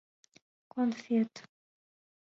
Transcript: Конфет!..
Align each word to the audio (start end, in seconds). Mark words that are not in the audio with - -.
Конфет!.. 0.73 1.33